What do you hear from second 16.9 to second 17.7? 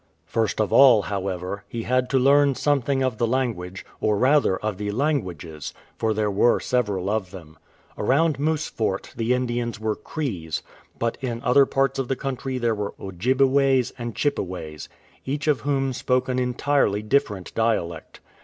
different